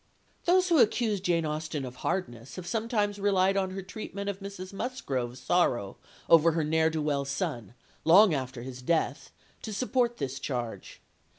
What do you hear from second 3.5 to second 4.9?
on her treatment of Mrs.